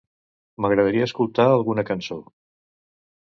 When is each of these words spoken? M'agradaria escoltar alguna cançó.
M'agradaria 0.63 1.07
escoltar 1.09 1.45
alguna 1.57 1.85
cançó. 1.91 2.19